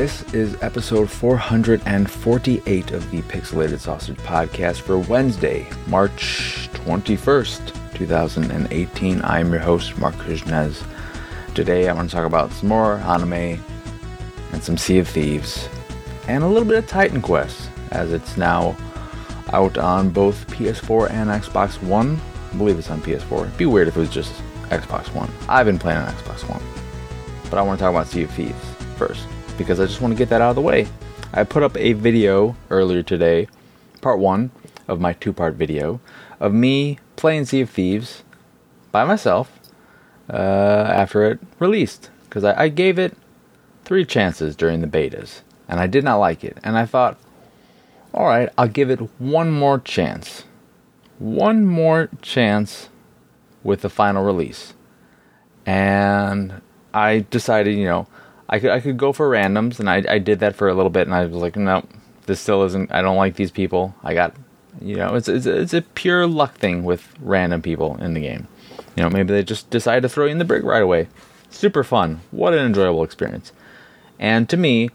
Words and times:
This 0.00 0.22
is 0.32 0.56
episode 0.62 1.10
448 1.10 2.90
of 2.92 3.10
the 3.10 3.20
Pixelated 3.20 3.80
Sausage 3.80 4.16
Podcast 4.16 4.80
for 4.80 4.96
Wednesday, 4.96 5.68
March 5.88 6.70
21st, 6.72 7.94
2018. 7.96 9.20
I'm 9.22 9.52
your 9.52 9.60
host, 9.60 9.98
Marc 9.98 10.14
Kuznez. 10.14 10.82
Today 11.54 11.86
I 11.86 11.92
want 11.92 12.08
to 12.08 12.16
talk 12.16 12.24
about 12.24 12.50
some 12.50 12.70
more 12.70 12.94
anime 12.96 13.62
and 14.52 14.64
some 14.64 14.78
Sea 14.78 15.00
of 15.00 15.08
Thieves 15.08 15.68
and 16.26 16.42
a 16.42 16.48
little 16.48 16.66
bit 16.66 16.78
of 16.78 16.86
Titan 16.86 17.20
Quest 17.20 17.68
as 17.90 18.10
it's 18.14 18.38
now 18.38 18.74
out 19.52 19.76
on 19.76 20.08
both 20.08 20.46
PS4 20.46 21.10
and 21.10 21.28
Xbox 21.28 21.74
One. 21.82 22.18
I 22.50 22.56
believe 22.56 22.78
it's 22.78 22.90
on 22.90 23.02
PS4. 23.02 23.42
It'd 23.42 23.58
be 23.58 23.66
weird 23.66 23.88
if 23.88 23.98
it 23.98 24.00
was 24.00 24.08
just 24.08 24.32
Xbox 24.70 25.14
One. 25.14 25.30
I've 25.46 25.66
been 25.66 25.78
playing 25.78 25.98
on 25.98 26.10
Xbox 26.14 26.48
One. 26.48 26.62
But 27.50 27.58
I 27.58 27.62
want 27.62 27.78
to 27.78 27.84
talk 27.84 27.90
about 27.90 28.06
Sea 28.06 28.22
of 28.22 28.30
Thieves 28.30 28.64
first 28.96 29.26
because 29.60 29.78
I 29.78 29.84
just 29.84 30.00
want 30.00 30.14
to 30.14 30.16
get 30.16 30.30
that 30.30 30.40
out 30.40 30.48
of 30.48 30.56
the 30.56 30.62
way. 30.62 30.86
I 31.34 31.44
put 31.44 31.62
up 31.62 31.76
a 31.76 31.92
video 31.92 32.56
earlier 32.70 33.02
today, 33.02 33.46
part 34.00 34.18
one 34.18 34.52
of 34.88 35.00
my 35.00 35.12
two 35.12 35.34
part 35.34 35.54
video, 35.54 36.00
of 36.40 36.54
me 36.54 36.98
playing 37.16 37.44
Sea 37.44 37.60
of 37.60 37.68
Thieves 37.68 38.24
by 38.90 39.04
myself 39.04 39.60
uh, 40.30 40.32
after 40.32 41.24
it 41.30 41.40
released. 41.58 42.08
Because 42.24 42.42
I, 42.42 42.62
I 42.62 42.68
gave 42.68 42.98
it 42.98 43.14
three 43.84 44.06
chances 44.06 44.56
during 44.56 44.80
the 44.80 44.86
betas, 44.86 45.42
and 45.68 45.78
I 45.78 45.86
did 45.86 46.04
not 46.04 46.16
like 46.16 46.42
it. 46.42 46.56
And 46.64 46.78
I 46.78 46.86
thought, 46.86 47.18
alright, 48.14 48.48
I'll 48.56 48.66
give 48.66 48.88
it 48.88 49.00
one 49.20 49.52
more 49.52 49.78
chance. 49.78 50.44
One 51.18 51.66
more 51.66 52.08
chance 52.22 52.88
with 53.62 53.82
the 53.82 53.90
final 53.90 54.24
release. 54.24 54.72
And 55.66 56.62
I 56.94 57.26
decided, 57.28 57.76
you 57.76 57.84
know, 57.84 58.06
I 58.50 58.58
could 58.58 58.70
I 58.70 58.80
could 58.80 58.98
go 58.98 59.12
for 59.12 59.30
randoms, 59.30 59.78
and 59.78 59.88
I 59.88 60.02
I 60.08 60.18
did 60.18 60.40
that 60.40 60.56
for 60.56 60.68
a 60.68 60.74
little 60.74 60.90
bit, 60.90 61.06
and 61.06 61.14
I 61.14 61.24
was 61.24 61.36
like, 61.36 61.56
no, 61.56 61.86
this 62.26 62.40
still 62.40 62.64
isn't. 62.64 62.92
I 62.92 63.00
don't 63.00 63.16
like 63.16 63.36
these 63.36 63.52
people. 63.52 63.94
I 64.02 64.12
got, 64.12 64.34
you 64.82 64.96
know, 64.96 65.14
it's 65.14 65.28
it's 65.28 65.46
it's 65.46 65.72
a 65.72 65.82
pure 65.82 66.26
luck 66.26 66.56
thing 66.56 66.82
with 66.84 67.14
random 67.20 67.62
people 67.62 67.96
in 68.02 68.14
the 68.14 68.20
game. 68.20 68.48
You 68.96 69.04
know, 69.04 69.10
maybe 69.10 69.32
they 69.32 69.44
just 69.44 69.70
decide 69.70 70.02
to 70.02 70.08
throw 70.08 70.26
you 70.26 70.32
in 70.32 70.38
the 70.38 70.44
brig 70.44 70.64
right 70.64 70.82
away. 70.82 71.08
Super 71.48 71.84
fun. 71.84 72.20
What 72.32 72.52
an 72.52 72.66
enjoyable 72.66 73.04
experience. 73.04 73.52
And 74.18 74.48
to 74.48 74.56
me, 74.56 74.90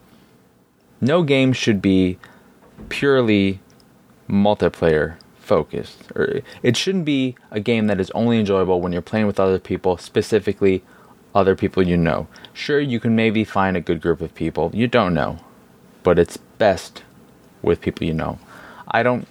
no 1.02 1.24
game 1.24 1.54
should 1.54 1.82
be 1.82 2.18
purely 2.90 3.62
multiplayer 4.30 5.16
focused. 5.40 6.12
Or 6.14 6.42
it 6.62 6.76
shouldn't 6.76 7.06
be 7.06 7.36
a 7.52 7.60
game 7.60 7.88
that 7.88 8.00
is 8.00 8.12
only 8.12 8.40
enjoyable 8.40 8.82
when 8.82 8.92
you're 8.92 9.02
playing 9.02 9.28
with 9.28 9.40
other 9.40 9.60
people, 9.60 9.98
specifically 9.98 10.84
other 11.36 11.56
people 11.56 11.86
you 11.86 11.98
know. 11.98 12.28
Sure, 12.54 12.80
you 12.80 13.00
can 13.00 13.16
maybe 13.16 13.44
find 13.44 13.78
a 13.78 13.82
good 13.82 14.02
group 14.02 14.22
of 14.22 14.34
people 14.34 14.72
you 14.74 14.88
don't 14.88 15.14
know, 15.14 15.38
but 16.02 16.18
it's 16.18 16.38
best 16.38 17.04
with 17.62 17.82
people 17.82 18.08
you 18.08 18.14
know. 18.14 18.40
I 18.88 19.04
don't 19.04 19.28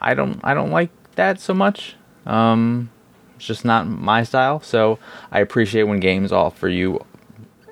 I 0.00 0.14
don't 0.14 0.40
I 0.44 0.54
don't 0.54 0.70
like 0.70 0.90
that 1.16 1.40
so 1.40 1.52
much. 1.52 1.96
Um 2.24 2.90
it's 3.36 3.46
just 3.46 3.64
not 3.64 3.86
my 3.86 4.22
style. 4.22 4.60
So 4.60 4.98
I 5.30 5.40
appreciate 5.40 5.84
when 5.84 6.00
games 6.00 6.32
offer 6.32 6.68
you 6.68 7.04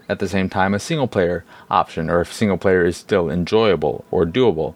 at 0.08 0.18
the 0.18 0.28
same 0.28 0.48
time 0.48 0.74
a 0.74 0.78
single 0.78 1.08
player 1.08 1.44
option 1.70 2.10
or 2.10 2.20
if 2.20 2.32
single 2.32 2.58
player 2.58 2.84
is 2.84 2.96
still 2.96 3.30
enjoyable 3.30 4.04
or 4.10 4.24
doable. 4.24 4.74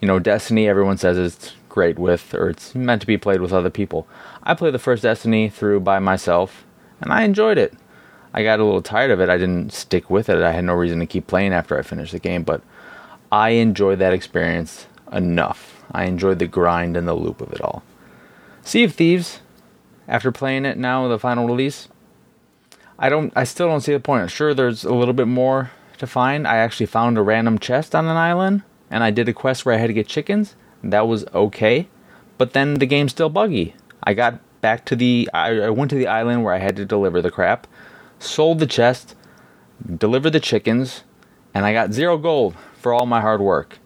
You 0.00 0.08
know, 0.08 0.18
Destiny 0.18 0.68
everyone 0.68 0.96
says 0.96 1.18
it's 1.18 1.54
great 1.68 1.98
with 1.98 2.34
or 2.34 2.50
it's 2.50 2.74
meant 2.74 3.00
to 3.00 3.06
be 3.06 3.18
played 3.18 3.40
with 3.40 3.52
other 3.52 3.70
people. 3.70 4.06
I 4.42 4.54
played 4.54 4.74
the 4.74 4.78
first 4.78 5.02
Destiny 5.02 5.48
through 5.48 5.80
by 5.80 5.98
myself 5.98 6.64
and 7.00 7.12
I 7.12 7.22
enjoyed 7.22 7.58
it. 7.58 7.74
I 8.32 8.42
got 8.42 8.60
a 8.60 8.64
little 8.64 8.82
tired 8.82 9.10
of 9.10 9.20
it. 9.20 9.28
I 9.28 9.38
didn't 9.38 9.72
stick 9.72 10.08
with 10.08 10.28
it. 10.28 10.42
I 10.42 10.52
had 10.52 10.64
no 10.64 10.74
reason 10.74 11.00
to 11.00 11.06
keep 11.06 11.26
playing 11.26 11.52
after 11.52 11.78
I 11.78 11.82
finished 11.82 12.12
the 12.12 12.18
game, 12.18 12.42
but 12.42 12.62
I 13.32 13.50
enjoyed 13.50 13.98
that 13.98 14.12
experience 14.12 14.86
enough. 15.12 15.82
I 15.92 16.04
enjoyed 16.04 16.38
the 16.38 16.46
grind 16.46 16.96
and 16.96 17.08
the 17.08 17.14
loop 17.14 17.40
of 17.40 17.52
it 17.52 17.60
all. 17.60 17.82
Sea 18.62 18.84
of 18.84 18.94
Thieves, 18.94 19.40
after 20.06 20.30
playing 20.30 20.64
it 20.64 20.76
now, 20.76 21.08
the 21.08 21.18
final 21.18 21.46
release, 21.46 21.88
I 22.98 23.08
don't 23.08 23.32
I 23.34 23.44
still 23.44 23.66
don't 23.66 23.80
see 23.80 23.92
the 23.92 24.00
point. 24.00 24.30
Sure 24.30 24.52
there's 24.52 24.84
a 24.84 24.94
little 24.94 25.14
bit 25.14 25.26
more 25.26 25.70
to 25.98 26.06
find. 26.06 26.46
I 26.46 26.58
actually 26.58 26.86
found 26.86 27.16
a 27.16 27.22
random 27.22 27.58
chest 27.58 27.94
on 27.94 28.06
an 28.06 28.16
island 28.16 28.62
and 28.90 29.02
I 29.02 29.10
did 29.10 29.28
a 29.28 29.32
quest 29.32 29.64
where 29.64 29.74
I 29.74 29.78
had 29.78 29.86
to 29.86 29.94
get 29.94 30.06
chickens. 30.06 30.54
That 30.84 31.08
was 31.08 31.24
okay. 31.28 31.88
But 32.36 32.52
then 32.52 32.74
the 32.74 32.86
game's 32.86 33.12
still 33.12 33.30
buggy. 33.30 33.74
I 34.02 34.14
got 34.14 34.40
back 34.60 34.84
to 34.86 34.96
the 34.96 35.30
I, 35.32 35.60
I 35.60 35.70
went 35.70 35.90
to 35.90 35.96
the 35.96 36.08
island 36.08 36.44
where 36.44 36.54
I 36.54 36.58
had 36.58 36.76
to 36.76 36.84
deliver 36.84 37.22
the 37.22 37.30
crap 37.30 37.66
sold 38.20 38.60
the 38.60 38.66
chest, 38.66 39.16
delivered 39.96 40.30
the 40.30 40.40
chickens, 40.40 41.02
and 41.52 41.64
I 41.64 41.72
got 41.72 41.92
zero 41.92 42.16
gold 42.16 42.54
for 42.78 42.92
all 42.92 43.06
my 43.06 43.20
hard 43.20 43.40
work. 43.40 43.78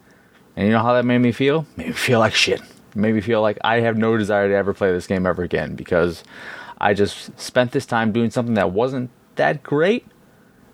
And 0.56 0.66
you 0.66 0.72
know 0.72 0.82
how 0.82 0.92
that 0.92 1.04
made 1.04 1.18
me 1.18 1.32
feel? 1.32 1.66
Made 1.76 1.88
me 1.88 1.92
feel 1.92 2.18
like 2.18 2.34
shit. 2.34 2.60
made 2.94 3.14
me 3.14 3.20
feel 3.20 3.40
like 3.40 3.58
I 3.64 3.80
have 3.80 3.96
no 3.96 4.16
desire 4.16 4.48
to 4.48 4.54
ever 4.54 4.74
play 4.74 4.92
this 4.92 5.06
game 5.06 5.26
ever 5.26 5.42
again 5.42 5.74
because 5.74 6.22
I 6.78 6.94
just 6.94 7.38
spent 7.40 7.72
this 7.72 7.86
time 7.86 8.12
doing 8.12 8.30
something 8.30 8.54
that 8.54 8.70
wasn't 8.70 9.10
that 9.36 9.62
great 9.62 10.06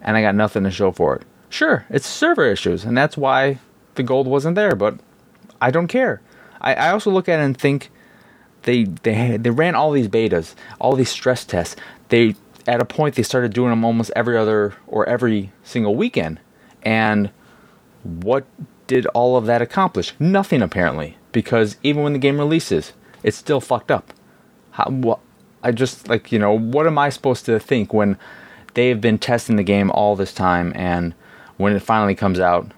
and 0.01 0.17
I 0.17 0.23
got 0.23 0.35
nothing 0.35 0.65
to 0.65 0.71
show 0.71 0.93
for 0.93 1.17
it. 1.17 1.23
Sure, 1.49 1.85
it's 1.91 2.07
server 2.07 2.47
issues, 2.47 2.85
and 2.85 2.97
that's 2.97 3.17
why 3.17 3.59
the 3.95 4.03
gold 4.03 4.27
wasn't 4.27 4.55
there, 4.55 4.75
but 4.77 4.99
I 5.61 5.71
don't 5.71 5.89
care. 5.89 6.21
I, 6.61 6.75
I 6.75 6.91
also 6.91 7.11
look 7.11 7.29
at 7.29 7.41
it 7.41 7.43
and 7.43 7.59
think 7.59 7.91
they 8.63 8.85
they 8.85 9.37
they 9.37 9.51
ran 9.51 9.75
all 9.75 9.91
these 9.91 10.09
betas, 10.09 10.55
all 10.79 10.95
these 10.95 11.11
stress 11.11 11.45
tests. 11.45 11.77
They 12.09 12.37
at 12.67 12.81
a 12.81 12.85
point 12.85 13.15
they 13.15 13.23
started 13.23 13.53
doing 13.53 13.71
them 13.71 13.85
almost 13.85 14.11
every 14.15 14.37
other 14.37 14.75
or 14.87 15.09
every 15.09 15.53
single 15.63 15.95
weekend. 15.95 16.41
And 16.83 17.31
what 18.03 18.47
did 18.87 19.07
all 19.07 19.37
of 19.37 19.47
that 19.47 19.63
accomplish? 19.63 20.15
Nothing 20.19 20.63
apparently, 20.63 21.17
because 21.33 21.77
even 21.83 22.03
when 22.03 22.13
the 22.13 22.19
game 22.19 22.39
releases, 22.39 22.93
it's 23.23 23.37
still 23.37 23.61
fucked 23.61 23.91
up. 23.91 24.13
How, 24.73 24.89
well, 24.91 25.21
I 25.63 25.73
just 25.73 26.09
like 26.09 26.33
you 26.33 26.39
know 26.39 26.57
what 26.57 26.87
am 26.87 26.99
I 26.99 27.11
supposed 27.11 27.45
to 27.47 27.59
think 27.59 27.93
when 27.93 28.19
they 28.75 28.89
have 28.89 29.01
been 29.01 29.19
testing 29.19 29.57
the 29.57 29.63
game 29.63 29.91
all 29.91 30.17
this 30.17 30.33
time 30.33 30.73
and 30.75 31.15
when 31.57 31.75
it 31.75 31.83
finally 31.83 32.15
comes 32.15 32.41
out, 32.41 32.73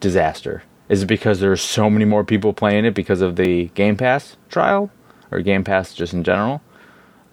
disaster. 0.00 0.62
Is 0.88 1.02
it 1.02 1.06
because 1.06 1.40
there's 1.40 1.60
so 1.60 1.90
many 1.90 2.04
more 2.04 2.24
people 2.24 2.52
playing 2.52 2.84
it 2.84 2.94
because 2.94 3.20
of 3.20 3.36
the 3.36 3.66
Game 3.74 3.96
Pass 3.96 4.36
trial 4.48 4.90
or 5.30 5.40
Game 5.40 5.64
Pass 5.64 5.92
just 5.92 6.14
in 6.14 6.24
general? 6.24 6.62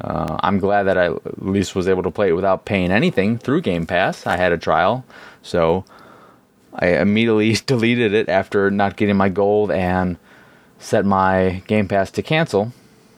Uh, 0.02 0.38
I'm 0.42 0.60
glad 0.60 0.84
that 0.84 0.98
I 0.98 1.06
at 1.08 1.44
least 1.44 1.76
was 1.76 1.88
able 1.88 2.04
to 2.04 2.12
play 2.12 2.30
it 2.30 2.36
without 2.36 2.66
paying 2.66 2.92
anything 2.92 3.38
through 3.38 3.62
Game 3.62 3.86
Pass. 3.86 4.28
I 4.28 4.38
had 4.38 4.52
a 4.52 4.58
trial, 4.58 5.06
so 5.42 5.86
I 6.74 6.88
immediately 6.98 7.54
deleted 7.66 8.14
it 8.14 8.28
after 8.30 8.70
not 8.70 8.98
getting 8.98 9.16
my 9.16 9.30
gold 9.30 9.72
and 9.72 10.18
set 10.80 11.06
my 11.06 11.64
Game 11.68 11.88
Pass 11.88 12.12
to 12.12 12.22
cancel. 12.22 12.74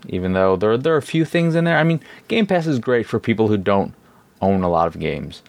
Even 0.07 0.33
though 0.33 0.55
there 0.55 0.77
there 0.77 0.93
are 0.93 0.97
a 0.97 1.01
few 1.01 1.25
things 1.25 1.55
in 1.55 1.65
there. 1.65 1.77
I 1.77 1.83
mean, 1.83 1.99
Game 2.27 2.45
Pass 2.45 2.67
is 2.67 2.79
great 2.79 3.07
for 3.07 3.19
people 3.19 3.47
who 3.47 3.57
don't 3.57 3.93
own 4.41 4.63
a 4.63 4.69
lot 4.69 4.87
of 4.87 4.99
games. 4.99 5.41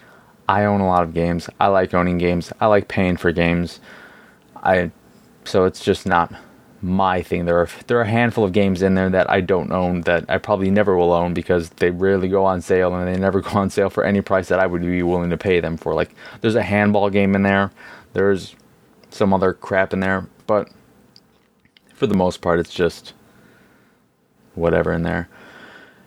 I 0.48 0.64
own 0.64 0.80
a 0.80 0.86
lot 0.86 1.02
of 1.02 1.12
games. 1.12 1.50
I 1.60 1.66
like 1.66 1.92
owning 1.92 2.18
games. 2.18 2.52
I 2.58 2.66
like 2.66 2.88
paying 2.88 3.18
for 3.18 3.30
games. 3.30 3.80
I 4.56 4.90
so 5.44 5.64
it's 5.64 5.84
just 5.84 6.06
not 6.06 6.32
my 6.80 7.22
thing. 7.22 7.44
There 7.44 7.58
are 7.58 7.68
there 7.86 7.98
are 7.98 8.02
a 8.02 8.08
handful 8.08 8.44
of 8.44 8.52
games 8.52 8.82
in 8.82 8.94
there 8.94 9.10
that 9.10 9.30
I 9.30 9.40
don't 9.40 9.72
own 9.72 10.02
that 10.02 10.24
I 10.28 10.38
probably 10.38 10.70
never 10.70 10.96
will 10.96 11.12
own 11.12 11.34
because 11.34 11.70
they 11.70 11.90
rarely 11.90 12.28
go 12.28 12.44
on 12.44 12.60
sale 12.60 12.94
and 12.94 13.08
they 13.08 13.18
never 13.18 13.40
go 13.42 13.50
on 13.58 13.70
sale 13.70 13.90
for 13.90 14.04
any 14.04 14.20
price 14.20 14.48
that 14.48 14.60
I 14.60 14.66
would 14.66 14.82
be 14.82 15.02
willing 15.02 15.30
to 15.30 15.36
pay 15.36 15.60
them 15.60 15.76
for. 15.76 15.94
Like 15.94 16.14
there's 16.40 16.54
a 16.54 16.62
handball 16.62 17.10
game 17.10 17.34
in 17.34 17.42
there. 17.42 17.72
There's 18.12 18.54
some 19.10 19.32
other 19.32 19.52
crap 19.52 19.92
in 19.92 20.00
there, 20.00 20.28
but 20.46 20.70
for 21.94 22.06
the 22.06 22.14
most 22.14 22.40
part 22.40 22.60
it's 22.60 22.72
just 22.72 23.12
whatever 24.54 24.92
in 24.92 25.02
there. 25.02 25.28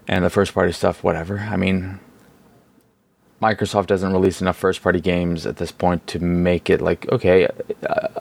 And 0.07 0.23
the 0.23 0.29
first 0.29 0.53
party 0.53 0.71
stuff 0.71 1.03
whatever. 1.03 1.39
I 1.39 1.57
mean 1.57 1.99
Microsoft 3.41 3.87
doesn't 3.87 4.13
release 4.13 4.39
enough 4.39 4.55
first 4.55 4.83
party 4.83 5.01
games 5.01 5.47
at 5.47 5.57
this 5.57 5.71
point 5.71 6.05
to 6.07 6.19
make 6.19 6.69
it 6.69 6.79
like 6.79 7.11
okay, 7.11 7.47
uh, 7.89 8.20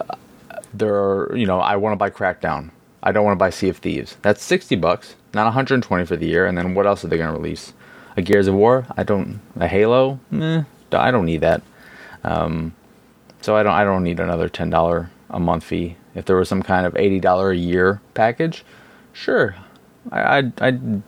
there 0.73 0.95
are, 0.95 1.37
you 1.37 1.47
know, 1.47 1.61
I 1.61 1.77
want 1.77 1.93
to 1.93 1.97
buy 1.97 2.11
Crackdown. 2.11 2.71
I 3.03 3.13
don't 3.13 3.25
want 3.25 3.37
to 3.37 3.39
buy 3.39 3.51
Sea 3.51 3.71
of 3.71 3.79
Thieves. 3.79 4.17
That's 4.23 4.43
60 4.43 4.77
bucks, 4.77 5.17
not 5.33 5.45
120 5.45 6.05
for 6.05 6.17
the 6.17 6.27
year. 6.27 6.47
And 6.47 6.57
then 6.57 6.75
what 6.75 6.87
else 6.87 7.05
are 7.05 7.09
they 7.09 7.17
going 7.17 7.33
to 7.33 7.37
release? 7.37 7.73
A 8.17 8.23
Gears 8.23 8.47
of 8.47 8.55
War? 8.55 8.87
I 8.97 9.03
don't. 9.03 9.41
A 9.57 9.67
Halo? 9.67 10.21
Eh, 10.33 10.63
I 10.93 11.11
don't 11.11 11.25
need 11.25 11.41
that. 11.41 11.63
Um, 12.25 12.75
so 13.41 13.57
I 13.57 13.63
don't. 13.63 13.73
I 13.73 13.85
don't 13.85 14.03
need 14.03 14.21
another 14.21 14.49
ten 14.49 14.69
dollar 14.69 15.11
a 15.31 15.41
month 15.41 15.65
fee. 15.65 15.97
If 16.15 16.25
there 16.25 16.37
was 16.37 16.49
some 16.49 16.63
kind 16.63 16.87
of 16.87 16.97
eighty 16.97 17.21
dollar 17.21 17.51
a 17.51 17.57
year 17.57 18.01
package, 18.15 18.65
sure, 19.13 19.55
I, 20.11 20.39
I'd, 20.39 20.61
I'd 20.61 21.03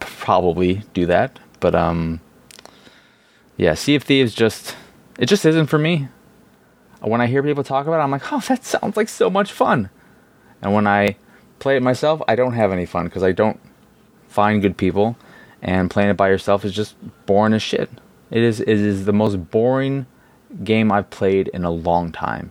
probably 0.00 0.82
do 0.92 1.06
that. 1.06 1.38
But 1.60 1.74
um, 1.74 2.20
yeah, 3.56 3.74
Sea 3.74 3.94
of 3.94 4.02
Thieves 4.02 4.34
just 4.34 4.76
it 5.18 5.26
just 5.26 5.44
isn't 5.46 5.66
for 5.68 5.78
me 5.78 6.08
when 7.10 7.20
I 7.20 7.26
hear 7.26 7.42
people 7.42 7.64
talk 7.64 7.86
about 7.86 8.00
it, 8.00 8.02
I'm 8.02 8.10
like, 8.10 8.32
oh, 8.32 8.40
that 8.48 8.64
sounds 8.64 8.96
like 8.96 9.08
so 9.08 9.30
much 9.30 9.52
fun. 9.52 9.90
And 10.62 10.72
when 10.74 10.86
I 10.86 11.16
play 11.58 11.76
it 11.76 11.82
myself, 11.82 12.22
I 12.28 12.34
don't 12.34 12.54
have 12.54 12.72
any 12.72 12.86
fun 12.86 13.04
because 13.04 13.22
I 13.22 13.32
don't 13.32 13.60
find 14.28 14.62
good 14.62 14.76
people, 14.76 15.16
and 15.62 15.90
playing 15.90 16.10
it 16.10 16.16
by 16.16 16.28
yourself 16.28 16.64
is 16.64 16.72
just 16.72 16.96
boring 17.26 17.54
as 17.54 17.62
shit. 17.62 17.90
It 18.30 18.42
is 18.42 18.60
it 18.60 18.68
is 18.68 19.04
the 19.04 19.12
most 19.12 19.50
boring 19.50 20.06
game 20.62 20.92
I've 20.92 21.10
played 21.10 21.48
in 21.48 21.64
a 21.64 21.70
long 21.70 22.12
time. 22.12 22.50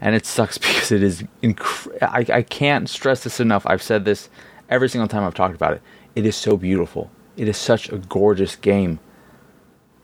And 0.00 0.14
it 0.14 0.26
sucks 0.26 0.58
because 0.58 0.92
it 0.92 1.02
is 1.02 1.24
inc- 1.42 2.02
I, 2.02 2.38
I 2.38 2.42
can't 2.42 2.88
stress 2.88 3.24
this 3.24 3.40
enough. 3.40 3.66
I've 3.66 3.82
said 3.82 4.04
this 4.04 4.28
every 4.68 4.88
single 4.88 5.08
time 5.08 5.24
I've 5.24 5.34
talked 5.34 5.54
about 5.54 5.74
it. 5.74 5.82
It 6.14 6.26
is 6.26 6.36
so 6.36 6.56
beautiful. 6.56 7.10
It 7.36 7.48
is 7.48 7.56
such 7.56 7.88
a 7.90 7.98
gorgeous 7.98 8.56
game. 8.56 8.98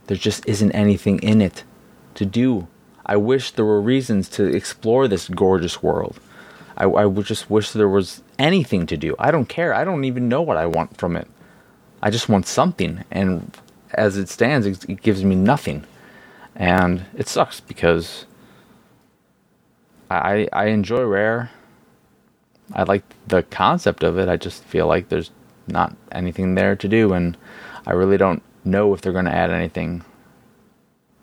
There 0.07 0.17
just 0.17 0.47
isn't 0.49 0.73
anything 0.73 1.19
in 1.21 1.41
it 1.41 1.65
to 2.15 2.25
do. 2.25 2.69
I 3.07 3.17
wish 3.17 3.51
there 3.53 3.65
were 3.65 3.81
reasons 3.81 4.29
to 4.31 4.45
explore 4.45 5.09
this 5.09 5.29
gorgeous 5.29 5.83
world. 5.83 6.19
I, 6.77 6.85
I 6.85 7.05
would 7.07 7.27
just 7.27 7.51
wish 7.51 7.71
there 7.71 7.89
was 7.89 8.23
anything 8.39 8.87
to 8.87 8.97
do. 8.97 9.15
I 9.19 9.31
don't 9.31 9.49
care. 9.49 9.75
I 9.75 9.85
don't 9.85 10.05
even 10.05 10.29
know 10.29 10.43
what 10.43 10.57
I 10.57 10.67
want 10.67 10.97
from 10.97 11.17
it. 11.17 11.29
I 12.03 12.11
just 12.11 12.29
want 12.29 12.47
something. 12.47 13.05
And 13.11 13.57
as 13.93 14.17
it 14.17 14.29
stands, 14.29 14.67
it, 14.67 14.89
it 14.89 15.03
gives 15.03 15.25
me 15.25 15.35
nothing. 15.35 15.85
And 16.57 17.05
it 17.17 17.29
sucks 17.29 17.61
because 17.61 18.27
I, 20.11 20.49
I 20.53 20.67
enjoy 20.67 21.03
Rare. 21.05 21.51
I 22.73 22.85
like 22.85 23.05
the 23.27 23.43
concept 23.43 24.03
of 24.03 24.19
it. 24.19 24.29
I 24.29 24.37
just 24.37 24.65
feel 24.65 24.87
like 24.87 25.09
there's 25.09 25.31
not 25.67 25.97
anything 26.13 26.55
there 26.55 26.77
to 26.77 26.89
do, 26.89 27.13
and 27.13 27.37
I 27.87 27.93
really 27.93 28.17
don't 28.17 28.43
know 28.65 28.95
if 28.95 29.01
they're 29.01 29.13
going 29.13 29.25
to 29.27 29.35
add 29.35 29.51
anything. 29.51 30.05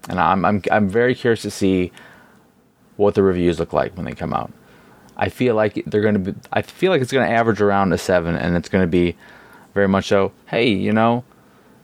And 0.09 0.19
I'm 0.19 0.45
I'm 0.45 0.61
I'm 0.71 0.89
very 0.89 1.15
curious 1.15 1.41
to 1.43 1.51
see 1.51 1.91
what 2.97 3.15
the 3.15 3.23
reviews 3.23 3.59
look 3.59 3.73
like 3.73 3.95
when 3.95 4.05
they 4.05 4.13
come 4.13 4.33
out. 4.33 4.51
I 5.17 5.29
feel 5.29 5.55
like 5.55 5.83
they're 5.85 6.01
going 6.01 6.23
to 6.23 6.31
be. 6.31 6.39
I 6.51 6.61
feel 6.61 6.91
like 6.91 7.01
it's 7.01 7.11
going 7.11 7.27
to 7.27 7.33
average 7.33 7.61
around 7.61 7.93
a 7.93 7.97
seven, 7.97 8.35
and 8.35 8.55
it's 8.55 8.69
going 8.69 8.83
to 8.83 8.87
be 8.87 9.15
very 9.73 9.87
much 9.87 10.07
so. 10.07 10.31
Hey, 10.47 10.69
you 10.69 10.91
know, 10.91 11.23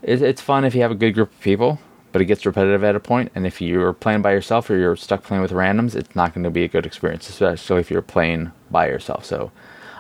it, 0.01 0.21
it's 0.21 0.41
fun 0.41 0.65
if 0.65 0.73
you 0.73 0.81
have 0.81 0.91
a 0.91 0.95
good 0.95 1.13
group 1.13 1.31
of 1.31 1.39
people, 1.41 1.79
but 2.11 2.21
it 2.21 2.25
gets 2.25 2.45
repetitive 2.45 2.83
at 2.83 2.95
a 2.95 2.99
point. 2.99 3.31
And 3.35 3.45
if 3.45 3.61
you're 3.61 3.93
playing 3.93 4.21
by 4.21 4.31
yourself 4.31 4.69
or 4.69 4.77
you're 4.77 4.95
stuck 4.95 5.23
playing 5.23 5.43
with 5.43 5.51
randoms, 5.51 5.95
it's 5.95 6.15
not 6.15 6.33
going 6.33 6.45
to 6.45 6.49
be 6.49 6.63
a 6.63 6.67
good 6.67 6.85
experience, 6.85 7.29
especially 7.29 7.79
if 7.79 7.91
you're 7.91 8.01
playing 8.01 8.51
by 8.71 8.87
yourself. 8.87 9.25
So, 9.25 9.51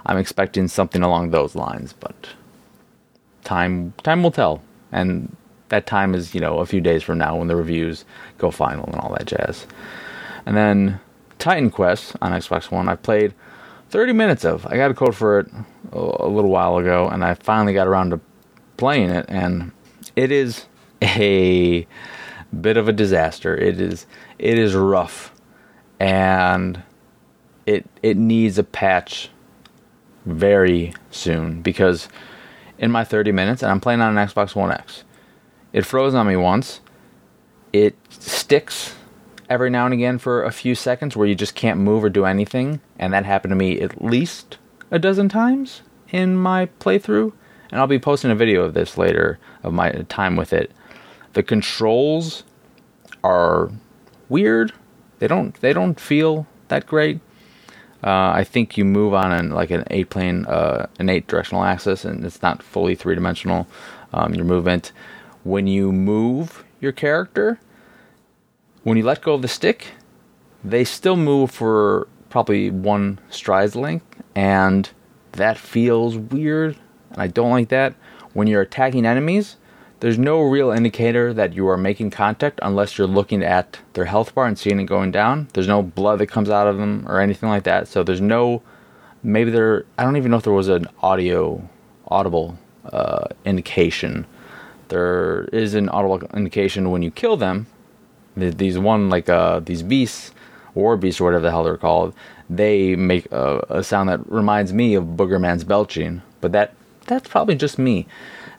I'm 0.07 0.17
expecting 0.17 0.67
something 0.67 1.03
along 1.03 1.31
those 1.31 1.53
lines, 1.53 1.93
but 1.93 2.29
time 3.43 3.93
time 4.03 4.23
will 4.23 4.31
tell. 4.31 4.63
And 4.91 5.35
that 5.69 5.85
time 5.85 6.15
is 6.15 6.33
you 6.33 6.41
know 6.41 6.59
a 6.59 6.65
few 6.65 6.81
days 6.81 7.03
from 7.03 7.17
now 7.17 7.35
when 7.35 7.47
the 7.47 7.55
reviews 7.55 8.05
go 8.37 8.51
final 8.51 8.85
and 8.85 8.95
all 8.95 9.13
that 9.13 9.25
jazz. 9.25 9.67
And 10.45 10.55
then 10.55 10.99
Titan 11.39 11.69
Quest 11.69 12.15
on 12.21 12.31
Xbox 12.31 12.71
One, 12.71 12.87
I 12.87 12.95
played 12.95 13.33
30 13.89 14.13
minutes 14.13 14.45
of. 14.45 14.65
I 14.65 14.77
got 14.77 14.91
a 14.91 14.93
code 14.93 15.15
for 15.15 15.39
it 15.39 15.47
a 15.91 16.27
little 16.27 16.49
while 16.49 16.77
ago, 16.77 17.07
and 17.07 17.23
I 17.23 17.33
finally 17.35 17.73
got 17.73 17.87
around 17.87 18.11
to 18.11 18.19
playing 18.77 19.09
it, 19.09 19.25
and 19.29 19.71
it 20.15 20.31
is 20.31 20.65
a 21.01 21.87
bit 22.61 22.77
of 22.77 22.87
a 22.87 22.93
disaster. 22.93 23.55
It 23.55 23.79
is 23.79 24.05
it 24.39 24.57
is 24.57 24.73
rough, 24.73 25.33
and 25.99 26.81
it 27.65 27.85
it 28.01 28.17
needs 28.17 28.57
a 28.57 28.63
patch 28.63 29.29
very 30.25 30.93
soon 31.11 31.61
because 31.61 32.09
in 32.77 32.91
my 32.91 33.03
30 33.03 33.31
minutes, 33.31 33.63
and 33.63 33.71
I'm 33.71 33.79
playing 33.79 34.01
on 34.01 34.17
an 34.17 34.27
Xbox 34.27 34.55
One 34.55 34.71
X, 34.71 35.03
it 35.77 35.85
froze 35.85 36.15
on 36.15 36.25
me 36.25 36.35
once. 36.35 36.81
It 37.71 37.95
sticks 38.09 38.95
every 39.47 39.69
now 39.69 39.85
and 39.85 39.93
again 39.93 40.17
for 40.17 40.43
a 40.43 40.51
few 40.51 40.73
seconds 40.73 41.15
where 41.15 41.27
you 41.27 41.35
just 41.35 41.53
can't 41.53 41.79
move 41.79 42.03
or 42.03 42.09
do 42.09 42.25
anything, 42.25 42.81
and 42.97 43.13
that 43.13 43.25
happened 43.25 43.51
to 43.51 43.55
me 43.55 43.79
at 43.79 44.03
least 44.03 44.57
a 44.89 44.97
dozen 44.97 45.29
times 45.29 45.83
in 46.09 46.35
my 46.35 46.65
playthrough. 46.79 47.31
And 47.69 47.79
I'll 47.79 47.85
be 47.85 47.99
posting 47.99 48.31
a 48.31 48.35
video 48.35 48.63
of 48.63 48.73
this 48.73 48.97
later 48.97 49.37
of 49.61 49.71
my 49.71 49.91
time 50.09 50.35
with 50.35 50.51
it. 50.51 50.71
The 51.33 51.43
controls 51.43 52.43
are 53.23 53.69
weird. 54.29 54.73
They 55.19 55.27
don't 55.27 55.53
they 55.61 55.73
don't 55.73 55.99
feel 55.99 56.47
that 56.69 56.87
great. 56.87 57.19
Uh, 58.03 58.31
I 58.33 58.43
think 58.43 58.77
you 58.77 58.85
move 58.85 59.13
on 59.13 59.31
an 59.31 59.51
like 59.51 59.69
an 59.69 59.83
eight 59.91 60.09
plane, 60.09 60.47
uh, 60.47 60.87
an 60.97 61.07
eight 61.07 61.27
directional 61.27 61.63
axis, 61.63 62.03
and 62.03 62.25
it's 62.25 62.41
not 62.41 62.63
fully 62.63 62.95
three 62.95 63.13
dimensional. 63.13 63.67
Um, 64.11 64.33
your 64.33 64.45
movement 64.45 64.91
when 65.43 65.67
you 65.67 65.91
move 65.91 66.63
your 66.79 66.91
character, 66.91 67.59
when 68.83 68.97
you 68.97 69.03
let 69.03 69.21
go 69.21 69.33
of 69.33 69.41
the 69.41 69.47
stick, 69.47 69.87
they 70.63 70.83
still 70.83 71.15
move 71.15 71.51
for 71.51 72.07
probably 72.29 72.69
one 72.69 73.19
stride's 73.29 73.75
length, 73.75 74.05
and 74.35 74.89
that 75.33 75.57
feels 75.57 76.17
weird, 76.17 76.77
and 77.11 77.21
I 77.21 77.27
don't 77.27 77.51
like 77.51 77.69
that. 77.69 77.95
When 78.33 78.47
you're 78.47 78.61
attacking 78.61 79.05
enemies, 79.05 79.57
there's 79.99 80.19
no 80.19 80.41
real 80.41 80.69
indicator 80.69 81.33
that 81.33 81.53
you 81.53 81.67
are 81.67 81.77
making 81.77 82.11
contact 82.11 82.59
unless 82.61 82.97
you're 82.97 83.07
looking 83.07 83.41
at 83.43 83.79
their 83.93 84.05
health 84.05 84.35
bar 84.35 84.45
and 84.45 84.57
seeing 84.57 84.79
it 84.79 84.85
going 84.85 85.11
down. 85.11 85.47
There's 85.53 85.67
no 85.67 85.81
blood 85.81 86.19
that 86.19 86.27
comes 86.27 86.49
out 86.49 86.67
of 86.67 86.77
them 86.77 87.05
or 87.07 87.19
anything 87.19 87.49
like 87.49 87.63
that. 87.63 87.87
So 87.87 88.03
there's 88.03 88.21
no 88.21 88.61
maybe 89.23 89.49
there 89.49 89.85
I 89.97 90.03
don't 90.03 90.17
even 90.17 90.31
know 90.31 90.37
if 90.37 90.43
there 90.43 90.53
was 90.53 90.67
an 90.67 90.87
audio 91.01 91.67
audible 92.07 92.59
uh, 92.85 93.27
indication. 93.43 94.27
There 94.89 95.45
is 95.51 95.73
an 95.73 95.89
audible 95.89 96.27
indication 96.33 96.91
when 96.91 97.01
you 97.01 97.11
kill 97.11 97.37
them 97.37 97.67
these 98.37 98.77
one 98.77 99.09
like 99.09 99.29
uh 99.29 99.59
these 99.59 99.83
beasts, 99.83 100.31
war 100.73 100.97
beasts 100.97 101.19
or 101.19 101.25
whatever 101.25 101.43
the 101.43 101.51
hell 101.51 101.63
they're 101.63 101.77
called, 101.77 102.13
they 102.49 102.95
make 102.95 103.31
a, 103.31 103.65
a 103.69 103.83
sound 103.83 104.09
that 104.09 104.29
reminds 104.31 104.73
me 104.73 104.95
of 104.95 105.03
Boogerman's 105.03 105.63
belching. 105.63 106.21
But 106.41 106.51
that 106.51 106.73
that's 107.05 107.27
probably 107.27 107.55
just 107.55 107.77
me. 107.79 108.05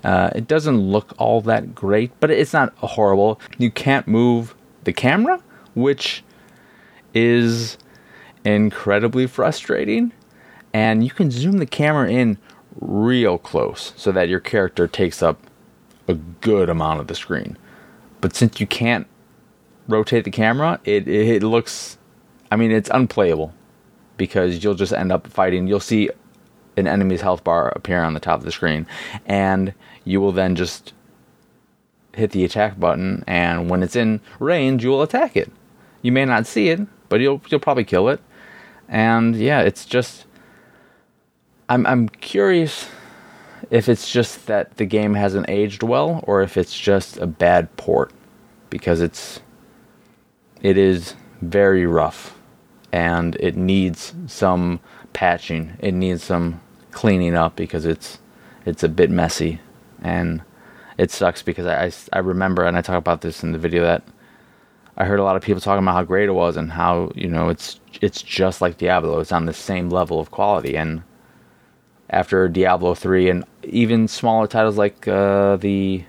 Uh, 0.04 0.30
it 0.34 0.46
doesn't 0.46 0.78
look 0.78 1.12
all 1.18 1.40
that 1.42 1.74
great, 1.74 2.12
but 2.20 2.30
it's 2.30 2.52
not 2.52 2.72
horrible. 2.76 3.40
You 3.58 3.70
can't 3.70 4.06
move 4.06 4.54
the 4.84 4.92
camera, 4.92 5.42
which 5.74 6.22
is 7.14 7.78
incredibly 8.44 9.26
frustrating. 9.26 10.12
And 10.72 11.02
you 11.02 11.10
can 11.10 11.30
zoom 11.30 11.58
the 11.58 11.66
camera 11.66 12.08
in 12.08 12.38
real 12.80 13.38
close 13.38 13.92
so 13.96 14.12
that 14.12 14.28
your 14.28 14.38
character 14.38 14.86
takes 14.86 15.20
up 15.20 15.47
a 16.08 16.14
good 16.14 16.68
amount 16.68 17.00
of 17.00 17.06
the 17.06 17.14
screen. 17.14 17.56
But 18.20 18.34
since 18.34 18.58
you 18.60 18.66
can't 18.66 19.06
rotate 19.86 20.24
the 20.24 20.30
camera, 20.30 20.80
it, 20.84 21.06
it, 21.06 21.42
looks, 21.42 21.98
I 22.50 22.56
mean, 22.56 22.72
it's 22.72 22.90
unplayable 22.92 23.54
because 24.16 24.62
you'll 24.64 24.74
just 24.74 24.92
end 24.92 25.12
up 25.12 25.26
fighting. 25.28 25.66
You'll 25.66 25.80
see 25.80 26.10
an 26.76 26.86
enemy's 26.86 27.20
health 27.20 27.44
bar 27.44 27.68
appear 27.76 28.02
on 28.02 28.14
the 28.14 28.20
top 28.20 28.38
of 28.38 28.44
the 28.44 28.52
screen, 28.52 28.86
and 29.26 29.74
you 30.04 30.20
will 30.20 30.32
then 30.32 30.56
just 30.56 30.92
hit 32.14 32.32
the 32.32 32.44
attack 32.44 32.78
button, 32.78 33.22
and 33.26 33.70
when 33.70 33.82
it's 33.82 33.96
in 33.96 34.20
range, 34.40 34.82
you 34.82 34.90
will 34.90 35.02
attack 35.02 35.36
it. 35.36 35.50
You 36.02 36.12
may 36.12 36.24
not 36.24 36.46
see 36.46 36.68
it, 36.68 36.80
but 37.08 37.20
you'll 37.20 37.40
you'll 37.48 37.60
probably 37.60 37.84
kill 37.84 38.08
it. 38.08 38.20
And 38.88 39.36
yeah, 39.36 39.60
it's 39.60 39.84
just 39.84 40.26
I'm 41.68 41.86
I'm 41.86 42.08
curious 42.08 42.88
if 43.70 43.88
it's 43.88 44.10
just 44.10 44.46
that 44.46 44.76
the 44.76 44.84
game 44.84 45.14
hasn't 45.14 45.48
aged 45.48 45.82
well 45.82 46.24
or 46.26 46.42
if 46.42 46.56
it's 46.56 46.78
just 46.78 47.16
a 47.18 47.26
bad 47.26 47.74
port 47.76 48.12
because 48.70 49.00
it's 49.00 49.40
it 50.60 50.76
is 50.76 51.14
very 51.40 51.86
rough 51.86 52.38
and 52.92 53.36
it 53.36 53.56
needs 53.56 54.14
some 54.26 54.80
patching. 55.12 55.76
It 55.80 55.94
needs 55.94 56.24
some 56.24 56.60
cleaning 56.90 57.34
up 57.34 57.56
because 57.56 57.84
it's 57.84 58.18
it's 58.66 58.82
a 58.82 58.88
bit 58.88 59.10
messy 59.10 59.60
and 60.02 60.42
it 60.98 61.10
sucks 61.10 61.42
because 61.42 61.66
I, 61.66 61.86
I, 61.86 61.92
I 62.14 62.18
remember 62.18 62.64
and 62.64 62.76
I 62.76 62.82
talk 62.82 62.98
about 62.98 63.20
this 63.20 63.42
in 63.42 63.52
the 63.52 63.58
video 63.58 63.82
that 63.84 64.02
I 64.96 65.04
heard 65.04 65.20
a 65.20 65.24
lot 65.24 65.36
of 65.36 65.42
people 65.42 65.60
talking 65.60 65.84
about 65.84 65.94
how 65.94 66.02
great 66.02 66.28
it 66.28 66.32
was 66.32 66.56
and 66.56 66.72
how 66.72 67.12
you 67.14 67.28
know 67.28 67.48
it's 67.48 67.80
it's 68.00 68.22
just 68.22 68.60
like 68.60 68.78
Diablo. 68.78 69.20
It's 69.20 69.32
on 69.32 69.46
the 69.46 69.52
same 69.52 69.90
level 69.90 70.18
of 70.20 70.30
quality 70.30 70.76
and 70.76 71.02
after 72.10 72.48
Diablo 72.48 72.94
3 72.94 73.30
and 73.30 73.44
even 73.64 74.08
smaller 74.08 74.46
titles 74.46 74.78
like 74.78 75.06
uh, 75.06 75.56
the 75.56 76.04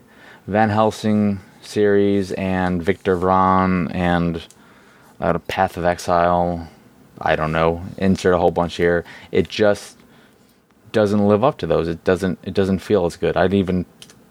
Van 0.47 0.69
Helsing 0.69 1.39
series 1.61 2.31
and 2.33 2.81
Victor 2.81 3.17
Vran 3.17 3.93
and 3.93 4.45
uh, 5.19 5.37
Path 5.39 5.77
of 5.77 5.85
Exile. 5.85 6.67
I 7.19 7.35
don't 7.35 7.51
know. 7.51 7.83
Insert 7.97 8.33
a 8.33 8.37
whole 8.37 8.51
bunch 8.51 8.75
here. 8.75 9.03
It 9.31 9.49
just 9.49 9.97
doesn't 10.91 11.27
live 11.27 11.43
up 11.43 11.57
to 11.59 11.67
those. 11.67 11.87
It 11.87 12.03
doesn't. 12.03 12.39
It 12.43 12.53
doesn't 12.53 12.79
feel 12.79 13.05
as 13.05 13.17
good. 13.17 13.35
I'd 13.37 13.53
even 13.53 13.85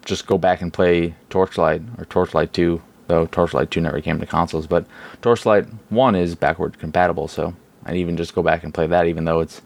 just 0.04 0.26
go 0.26 0.38
back 0.38 0.62
and 0.62 0.72
play 0.72 1.14
Torchlight 1.28 1.82
or 1.98 2.06
Torchlight 2.06 2.52
Two, 2.52 2.82
though 3.06 3.26
Torchlight 3.26 3.70
Two 3.70 3.80
never 3.82 4.00
came 4.00 4.18
to 4.20 4.26
consoles. 4.26 4.66
But 4.66 4.86
Torchlight 5.20 5.66
One 5.90 6.14
is 6.14 6.34
backward 6.34 6.78
compatible, 6.78 7.28
so 7.28 7.54
I'd 7.84 7.96
even 7.96 8.16
just 8.16 8.34
go 8.34 8.42
back 8.42 8.64
and 8.64 8.72
play 8.72 8.86
that, 8.86 9.06
even 9.06 9.26
though 9.26 9.40
it's 9.40 9.60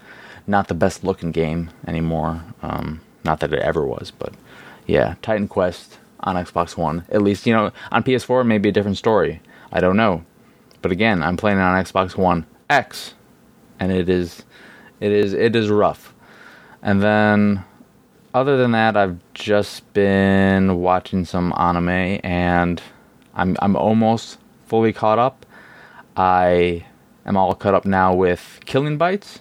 not 0.46 0.68
the 0.68 0.74
best 0.74 1.04
looking 1.04 1.30
game 1.30 1.70
anymore. 1.86 2.42
Um, 2.62 3.00
not 3.24 3.40
that 3.40 3.52
it 3.52 3.60
ever 3.60 3.86
was, 3.86 4.10
but 4.10 4.34
yeah, 4.86 5.14
Titan 5.22 5.48
Quest 5.48 5.98
on 6.20 6.36
Xbox 6.36 6.76
One. 6.76 7.04
At 7.10 7.22
least, 7.22 7.46
you 7.46 7.52
know, 7.52 7.70
on 7.90 8.02
PS4, 8.02 8.46
maybe 8.46 8.68
a 8.68 8.72
different 8.72 8.98
story. 8.98 9.40
I 9.72 9.80
don't 9.80 9.96
know. 9.96 10.24
But 10.80 10.92
again, 10.92 11.22
I'm 11.22 11.36
playing 11.36 11.58
it 11.58 11.62
on 11.62 11.82
Xbox 11.82 12.16
One 12.16 12.46
X, 12.68 13.14
and 13.78 13.92
it 13.92 14.08
is, 14.08 14.42
it 15.00 15.12
is, 15.12 15.32
it 15.32 15.54
is 15.54 15.68
rough. 15.68 16.12
And 16.82 17.00
then, 17.00 17.64
other 18.34 18.56
than 18.56 18.72
that, 18.72 18.96
I've 18.96 19.18
just 19.34 19.92
been 19.92 20.80
watching 20.80 21.24
some 21.24 21.54
anime, 21.56 22.20
and 22.24 22.82
I'm 23.34 23.56
I'm 23.60 23.76
almost 23.76 24.38
fully 24.66 24.92
caught 24.92 25.18
up. 25.18 25.46
I 26.16 26.84
am 27.24 27.36
all 27.36 27.54
caught 27.54 27.74
up 27.74 27.84
now 27.84 28.14
with 28.14 28.60
Killing 28.64 28.98
Bites, 28.98 29.40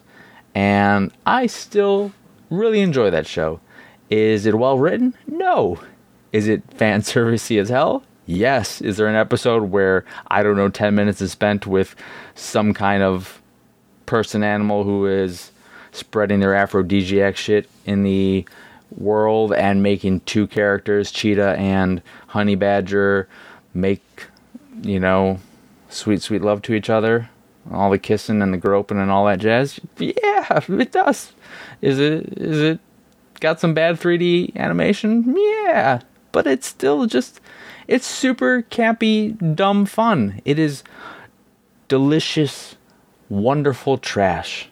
and 0.56 1.12
I 1.26 1.48
still 1.48 2.12
really 2.50 2.82
enjoy 2.82 3.10
that 3.10 3.28
show. 3.28 3.60
Is 4.10 4.46
it 4.46 4.56
well 4.56 4.78
written? 4.78 5.16
No. 5.28 5.80
Is 6.32 6.48
it 6.48 6.64
fan 6.74 7.02
servicey 7.02 7.60
as 7.60 7.70
hell? 7.70 8.04
Yes. 8.26 8.82
Is 8.82 8.98
there 8.98 9.08
an 9.08 9.16
episode 9.16 9.64
where 9.64 10.06
I 10.28 10.44
don't 10.44 10.58
know, 10.58 10.70
ten 10.70 10.96
minutes 10.96 11.22
is 11.22 11.32
spent 11.32 11.66
with 11.66 11.96
some 12.36 12.74
kind 12.74 13.04
of 13.04 13.42
person 14.06 14.44
animal 14.44 14.84
who 14.84 15.06
is 15.06 15.52
spreading 15.92 16.40
their 16.40 16.56
aphrodisiac 16.56 17.36
shit 17.36 17.70
in 17.86 18.04
the 18.04 18.46
world 18.98 19.54
and 19.54 19.82
making 19.82 20.20
two 20.22 20.48
characters, 20.48 21.12
Cheetah 21.12 21.56
and 21.58 22.02
Honey 22.28 22.56
Badger, 22.56 23.28
make 23.74 24.28
you 24.82 25.00
know 25.00 25.40
sweet 25.90 26.22
sweet 26.22 26.42
love 26.42 26.62
to 26.64 26.74
each 26.74 26.90
other? 26.90 27.30
All 27.70 27.92
the 27.92 28.00
kissing 28.00 28.42
and 28.42 28.54
the 28.54 28.58
groping 28.58 28.98
and 28.98 29.12
all 29.12 29.26
that 29.26 29.40
jazz. 29.40 29.80
Yeah, 29.98 30.60
it 30.68 30.92
does. 30.92 31.34
Is 31.82 32.00
it 32.00 32.38
is 32.38 32.62
it 32.62 32.80
got 33.40 33.60
some 33.60 33.74
bad 33.74 34.00
3D 34.00 34.56
animation? 34.56 35.36
Yeah, 35.38 36.02
but 36.32 36.48
it's 36.48 36.68
still 36.68 37.06
just 37.06 37.40
it's 37.88 38.08
super 38.08 38.64
campy, 38.64 39.56
dumb 39.56 39.86
fun. 39.86 40.42
It 40.46 40.58
is 40.58 40.84
delicious, 41.88 42.76
wonderful 43.30 43.98
trash. 43.98 44.70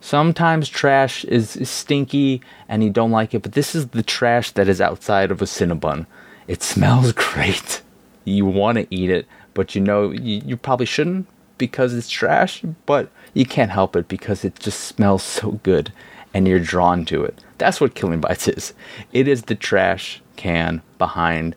Sometimes 0.00 0.68
trash 0.68 1.24
is, 1.26 1.58
stinky 1.68 2.40
and 2.68 2.82
you 2.82 2.90
don't 2.90 3.12
like 3.12 3.34
it, 3.34 3.42
but 3.42 3.52
this 3.52 3.74
is 3.74 3.88
the 3.88 4.02
trash 4.02 4.50
that 4.52 4.68
is 4.68 4.80
outside 4.80 5.30
of 5.30 5.40
a 5.40 5.44
Cinnabon. 5.44 6.06
It 6.48 6.62
smells 6.62 7.12
great. 7.30 7.82
You 8.24 8.46
want 8.46 8.78
to 8.78 8.86
eat 8.90 9.10
it, 9.10 9.26
but 9.54 9.74
you 9.74 9.80
know 9.80 10.10
you, 10.10 10.42
you 10.44 10.56
probably 10.56 10.86
shouldn't 10.86 11.26
because 11.62 11.94
it's 11.94 12.10
trash, 12.10 12.60
but 12.86 13.08
you 13.34 13.46
can't 13.46 13.70
help 13.70 13.94
it 13.94 14.08
because 14.08 14.44
it 14.44 14.58
just 14.58 14.80
smells 14.80 15.22
so 15.22 15.52
good 15.62 15.92
and 16.34 16.48
you're 16.48 16.58
drawn 16.58 17.04
to 17.04 17.22
it. 17.22 17.40
That's 17.58 17.80
what 17.80 17.94
Killing 17.94 18.20
Bites 18.20 18.48
is. 18.48 18.74
It 19.12 19.28
is 19.28 19.42
the 19.42 19.54
trash 19.54 20.20
can 20.34 20.82
behind 20.98 21.54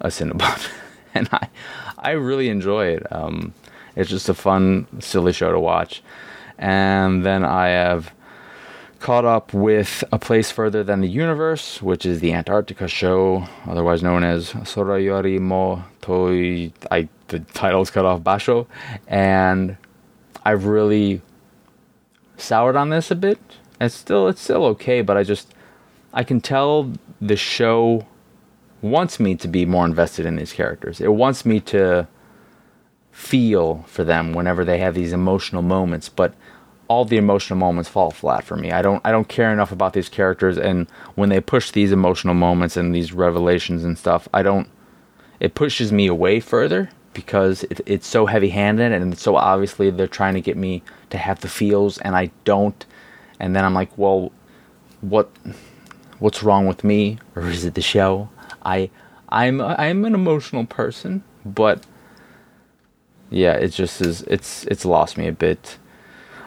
a 0.00 0.06
Cinnabon. 0.06 0.70
and 1.14 1.28
I 1.32 1.48
I 1.98 2.12
really 2.12 2.48
enjoy 2.48 2.90
it. 2.96 3.12
Um, 3.12 3.54
it's 3.96 4.08
just 4.08 4.28
a 4.28 4.34
fun, 4.34 4.86
silly 5.00 5.32
show 5.32 5.50
to 5.50 5.58
watch. 5.58 6.00
And 6.56 7.26
then 7.26 7.44
I 7.44 7.70
have 7.70 8.12
caught 9.00 9.24
up 9.24 9.52
with 9.52 10.04
A 10.12 10.18
Place 10.20 10.52
Further 10.52 10.84
Than 10.84 11.00
the 11.00 11.08
Universe, 11.08 11.82
which 11.82 12.06
is 12.06 12.20
the 12.20 12.32
Antarctica 12.32 12.86
show, 12.86 13.48
otherwise 13.66 14.00
known 14.00 14.22
as 14.22 14.52
Sorayori 14.52 15.40
mo 15.40 15.82
Toi. 16.02 16.70
I 16.92 17.08
the 17.28 17.40
title's 17.40 17.90
cut 17.90 18.04
off 18.04 18.20
Basho, 18.20 18.66
and 19.06 19.76
I've 20.44 20.66
really 20.66 21.22
soured 22.36 22.76
on 22.76 22.90
this 22.90 23.10
a 23.10 23.14
bit. 23.14 23.38
It's 23.80 23.94
still 23.94 24.28
it's 24.28 24.40
still 24.40 24.64
okay, 24.66 25.02
but 25.02 25.16
I 25.16 25.22
just 25.22 25.54
I 26.12 26.24
can 26.24 26.40
tell 26.40 26.92
the 27.20 27.36
show 27.36 28.06
wants 28.80 29.18
me 29.18 29.34
to 29.36 29.48
be 29.48 29.66
more 29.66 29.84
invested 29.84 30.26
in 30.26 30.36
these 30.36 30.52
characters. 30.52 31.00
It 31.00 31.12
wants 31.12 31.44
me 31.44 31.60
to 31.60 32.06
feel 33.10 33.84
for 33.88 34.04
them 34.04 34.32
whenever 34.32 34.64
they 34.64 34.78
have 34.78 34.94
these 34.94 35.12
emotional 35.12 35.62
moments, 35.62 36.08
but 36.08 36.34
all 36.86 37.04
the 37.04 37.16
emotional 37.16 37.58
moments 37.58 37.88
fall 37.88 38.10
flat 38.10 38.44
for 38.44 38.56
me. 38.56 38.72
I 38.72 38.80
don't 38.80 39.04
I 39.04 39.10
don't 39.10 39.28
care 39.28 39.52
enough 39.52 39.72
about 39.72 39.92
these 39.92 40.08
characters 40.08 40.56
and 40.56 40.88
when 41.14 41.28
they 41.28 41.40
push 41.40 41.70
these 41.70 41.92
emotional 41.92 42.34
moments 42.34 42.76
and 42.76 42.94
these 42.94 43.12
revelations 43.12 43.84
and 43.84 43.98
stuff, 43.98 44.28
I 44.32 44.42
don't 44.42 44.68
it 45.40 45.54
pushes 45.54 45.92
me 45.92 46.06
away 46.06 46.40
further 46.40 46.90
because 47.18 47.64
it, 47.64 47.80
it's 47.84 48.06
so 48.06 48.26
heavy-handed 48.26 48.92
and 48.92 49.18
so 49.18 49.34
obviously 49.34 49.90
they're 49.90 50.06
trying 50.06 50.34
to 50.34 50.40
get 50.40 50.56
me 50.56 50.82
to 51.10 51.18
have 51.18 51.40
the 51.40 51.48
feels 51.48 51.98
and 51.98 52.14
I 52.14 52.30
don't 52.44 52.86
and 53.40 53.56
then 53.56 53.64
I'm 53.64 53.74
like, 53.74 53.90
"Well, 53.98 54.30
what 55.00 55.28
what's 56.20 56.42
wrong 56.44 56.66
with 56.66 56.84
me 56.84 57.18
or 57.34 57.48
is 57.48 57.64
it 57.64 57.74
the 57.74 57.82
show?" 57.82 58.28
I 58.64 58.90
I'm 59.28 59.60
I'm 59.60 60.04
an 60.04 60.14
emotional 60.14 60.64
person, 60.64 61.24
but 61.44 61.82
yeah, 63.30 63.54
it 63.54 63.68
just 63.68 64.00
is 64.00 64.22
it's 64.22 64.64
it's 64.64 64.84
lost 64.84 65.18
me 65.18 65.26
a 65.26 65.32
bit. 65.32 65.78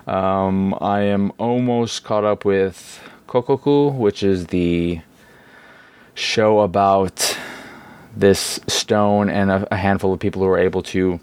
Um, 0.07 0.73
I 0.81 1.01
am 1.01 1.31
almost 1.37 2.03
caught 2.03 2.23
up 2.23 2.45
with 2.45 2.99
Kokkoku, 3.27 3.93
which 3.93 4.23
is 4.23 4.47
the 4.47 5.01
show 6.13 6.59
about 6.61 7.37
this 8.15 8.60
stone 8.68 9.30
and 9.30 9.51
a, 9.51 9.68
a 9.74 9.77
handful 9.77 10.13
of 10.13 10.20
people 10.20 10.41
who 10.41 10.48
are 10.48 10.58
able 10.58 10.84
to 10.84 11.20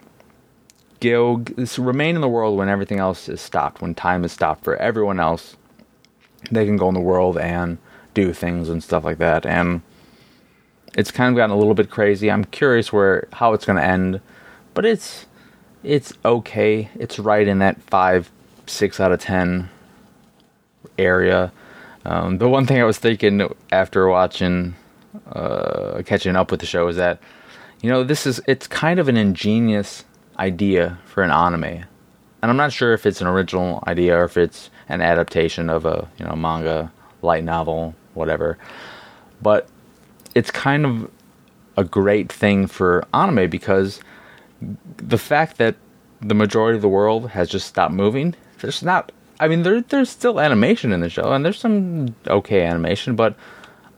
go 1.00 1.45
remain 1.78 2.14
in 2.14 2.21
the 2.21 2.28
world 2.28 2.59
when 2.59 2.68
everything 2.68 2.99
else 2.99 3.28
is 3.28 3.40
stopped, 3.40 3.80
when 3.80 3.95
time 3.95 4.25
is 4.25 4.33
stopped 4.33 4.64
for 4.64 4.76
everyone 4.76 5.21
else. 5.21 5.57
They 6.50 6.64
can 6.64 6.76
go 6.76 6.88
in 6.88 6.95
the 6.95 7.00
world 7.00 7.38
and 7.38 7.78
do 8.14 8.33
things 8.33 8.68
and 8.68 8.83
stuff 8.83 9.04
like 9.04 9.18
that. 9.18 9.45
And 9.47 9.83
it's 10.97 11.11
kind 11.11 11.33
of 11.33 11.37
gotten 11.37 11.54
a 11.54 11.59
little 11.59 11.75
bit 11.75 11.90
crazy. 11.90 12.30
I'm 12.30 12.45
curious 12.45 12.92
where 12.92 13.28
how 13.33 13.52
it's 13.52 13.64
going 13.64 13.76
to 13.76 13.85
end, 13.85 14.21
but 14.75 14.85
it's 14.85 15.26
it's 15.85 16.12
okay. 16.25 16.90
It's 16.97 17.18
right 17.18 17.47
in 17.47 17.59
that 17.61 17.80
five, 17.83 18.30
six 18.66 18.99
out 18.99 19.12
of 19.12 19.21
ten 19.21 19.68
area. 20.99 21.52
Um, 22.04 22.38
the 22.38 22.49
one 22.49 22.66
thing 22.66 22.80
I 22.80 22.85
was 22.85 22.99
thinking 22.99 23.52
after 23.71 24.09
watching 24.09 24.75
uh, 25.32 26.02
catching 26.04 26.37
up 26.37 26.50
with 26.50 26.60
the 26.60 26.66
show 26.66 26.88
is 26.88 26.96
that 26.96 27.20
you 27.82 27.90
know 27.90 28.04
this 28.04 28.26
is 28.26 28.40
it's 28.46 28.66
kind 28.66 28.98
of 28.98 29.08
an 29.08 29.16
ingenious 29.16 30.04
idea 30.38 30.98
for 31.04 31.22
an 31.22 31.30
anime, 31.30 31.64
and 31.64 31.87
I'm 32.42 32.56
not 32.56 32.72
sure 32.72 32.92
if 32.92 33.06
it's 33.06 33.20
an 33.20 33.26
original 33.26 33.82
idea 33.87 34.16
or 34.16 34.25
if 34.25 34.37
it's 34.37 34.70
an 34.88 35.00
adaptation 35.00 35.70
of 35.70 35.84
a 35.84 36.08
you 36.18 36.25
know 36.25 36.34
manga, 36.34 36.92
light 37.22 37.44
novel, 37.44 37.94
whatever. 38.14 38.58
But 39.40 39.68
it's 40.34 40.50
kind 40.50 40.84
of 40.84 41.10
a 41.76 41.84
great 41.84 42.32
thing 42.32 42.66
for 42.66 43.06
anime 43.14 43.48
because 43.48 44.00
the 44.96 45.18
fact 45.18 45.58
that 45.58 45.76
the 46.20 46.34
majority 46.34 46.76
of 46.76 46.82
the 46.82 46.88
world 46.88 47.30
has 47.30 47.48
just 47.48 47.66
stopped 47.66 47.94
moving. 47.94 48.34
There's 48.60 48.82
not. 48.82 49.12
I 49.40 49.48
mean, 49.48 49.62
there 49.62 49.80
there's 49.80 50.10
still 50.10 50.40
animation 50.40 50.92
in 50.92 51.00
the 51.00 51.08
show, 51.08 51.32
and 51.32 51.44
there's 51.44 51.58
some 51.58 52.14
okay 52.26 52.62
animation, 52.62 53.14
but 53.14 53.37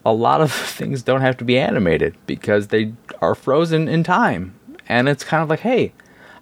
a 0.05 0.13
lot 0.13 0.41
of 0.41 0.53
things 0.79 1.03
don't 1.03 1.21
have 1.21 1.37
to 1.39 1.45
be 1.45 1.59
animated 1.59 2.17
because 2.27 2.69
they 2.69 2.93
are 3.21 3.35
frozen 3.35 3.89
in 3.89 4.03
time. 4.03 4.55
And 4.89 5.09
it's 5.09 5.25
kind 5.25 5.43
of 5.43 5.49
like, 5.49 5.61
hey, 5.61 5.93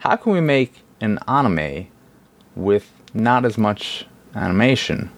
how 0.00 0.16
can 0.16 0.32
we 0.32 0.40
make 0.40 0.82
an 1.00 1.18
anime 1.28 1.88
with 2.54 2.90
not 3.12 3.44
as 3.44 3.58
much 3.58 4.06
animation? 4.34 5.10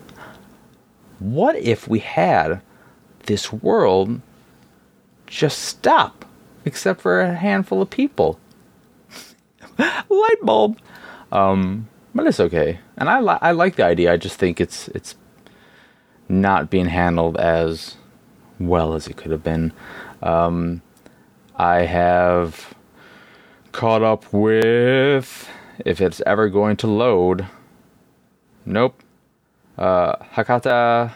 What 1.19 1.57
if 1.57 1.87
we 1.87 2.01
had 2.01 2.61
this 3.27 3.53
world 3.53 4.21
just 5.27 5.59
stop, 5.59 6.25
except 6.65 7.01
for 7.01 7.21
a 7.21 7.35
handful 7.35 7.83
of 7.83 7.91
people? 7.91 8.41
Light 9.79 10.41
bulb. 10.43 10.79
Um, 11.31 11.89
but 12.15 12.27
it's 12.27 12.41
okay, 12.41 12.81
and 12.97 13.09
I 13.09 13.21
li- 13.21 13.39
I 13.41 13.53
like 13.53 13.77
the 13.77 13.85
idea. 13.85 14.13
I 14.13 14.17
just 14.17 14.37
think 14.37 14.61
it's 14.61 14.89
it's 14.89 15.15
not 16.29 16.71
being 16.71 16.87
handled 16.87 17.37
as 17.37 17.97
well 18.61 18.95
as 18.95 19.09
it 19.09 19.17
could 19.17 19.33
have 19.33 19.43
been. 19.43 19.73
Um, 20.23 20.83
I 21.57 21.83
have 21.83 22.75
caught 23.73 24.03
up 24.03 24.33
with, 24.33 25.49
if 25.85 26.01
it's 26.01 26.21
ever 26.27 26.49
going 26.49 26.77
to 26.77 26.87
load, 26.87 27.47
nope, 28.65 29.03
uh, 29.79 30.17
Hakata 30.17 31.13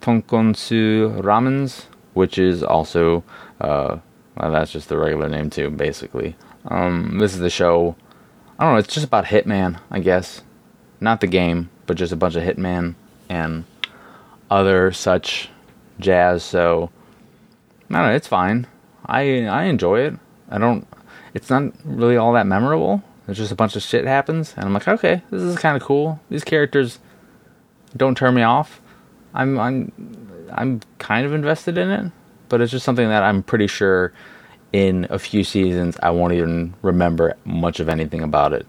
Tonkotsu 0.00 1.20
Ramens, 1.22 1.86
which 2.12 2.38
is 2.38 2.62
also, 2.62 3.24
uh, 3.60 3.98
well, 4.36 4.52
that's 4.52 4.70
just 4.70 4.88
the 4.88 4.98
regular 4.98 5.28
name 5.28 5.50
too, 5.50 5.70
basically. 5.70 6.36
Um, 6.66 7.18
this 7.18 7.34
is 7.34 7.40
the 7.40 7.50
show, 7.50 7.96
I 8.58 8.64
don't 8.64 8.74
know, 8.74 8.78
it's 8.78 8.92
just 8.92 9.06
about 9.06 9.26
Hitman, 9.26 9.80
I 9.90 10.00
guess. 10.00 10.42
Not 11.00 11.20
the 11.20 11.26
game, 11.26 11.70
but 11.86 11.96
just 11.96 12.12
a 12.12 12.16
bunch 12.16 12.36
of 12.36 12.42
Hitman 12.42 12.94
and 13.28 13.64
other 14.50 14.92
such 14.92 15.48
jazz. 15.98 16.42
So 16.42 16.90
I 17.90 17.94
don't 17.94 18.06
know. 18.08 18.14
It's 18.14 18.28
fine. 18.28 18.66
I 19.06 19.46
I 19.46 19.64
enjoy 19.64 20.00
it. 20.00 20.14
I 20.50 20.58
don't. 20.58 20.86
It's 21.34 21.50
not 21.50 21.72
really 21.84 22.16
all 22.16 22.32
that 22.34 22.46
memorable. 22.46 23.02
There's 23.26 23.38
just 23.38 23.52
a 23.52 23.56
bunch 23.56 23.74
of 23.74 23.82
shit 23.82 24.04
happens, 24.04 24.54
and 24.56 24.66
I'm 24.66 24.74
like, 24.74 24.86
okay, 24.86 25.22
this 25.30 25.42
is 25.42 25.56
kind 25.58 25.76
of 25.76 25.82
cool. 25.82 26.20
These 26.28 26.44
characters 26.44 26.98
don't 27.96 28.16
turn 28.16 28.34
me 28.34 28.42
off. 28.42 28.80
I'm 29.32 29.58
I'm 29.58 29.92
I'm 30.52 30.80
kind 30.98 31.26
of 31.26 31.32
invested 31.32 31.78
in 31.78 31.90
it, 31.90 32.12
but 32.48 32.60
it's 32.60 32.70
just 32.70 32.84
something 32.84 33.08
that 33.08 33.22
I'm 33.22 33.42
pretty 33.42 33.66
sure 33.66 34.12
in 34.72 35.06
a 35.08 35.18
few 35.18 35.44
seasons 35.44 35.96
I 36.02 36.10
won't 36.10 36.32
even 36.32 36.74
remember 36.82 37.36
much 37.44 37.80
of 37.80 37.88
anything 37.88 38.22
about 38.22 38.52
it. 38.52 38.66